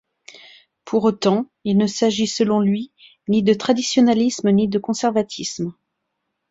Pour 0.83 1.03
autant, 1.03 1.45
il 1.63 1.77
ne 1.77 1.85
s'agit 1.85 2.25
selon 2.25 2.59
lui 2.59 2.91
ni 3.27 3.43
de 3.43 3.53
traditionalisme 3.53 4.49
ni 4.51 4.67
de 4.67 4.79
conservatisme. 4.79 5.75